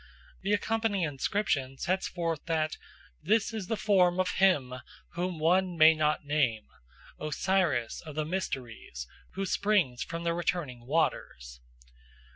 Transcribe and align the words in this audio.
The 0.41 0.53
accompanying 0.53 1.03
inscription 1.03 1.77
sets 1.77 2.07
forth 2.07 2.43
that 2.47 2.75
"this 3.21 3.53
is 3.53 3.67
the 3.67 3.77
form 3.77 4.19
of 4.19 4.31
him 4.41 4.73
whom 5.09 5.37
one 5.37 5.77
may 5.77 5.93
not 5.93 6.25
name, 6.25 6.65
Osiris 7.19 8.01
of 8.03 8.15
the 8.15 8.25
mysteries, 8.25 9.05
who 9.33 9.45
springs 9.45 10.01
from 10.01 10.23
the 10.23 10.33
returning 10.33 10.87
waters." 10.87 11.61